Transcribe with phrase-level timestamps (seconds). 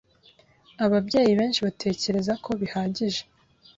[0.85, 3.21] Ababyeyi benshi batekereza ko bihagije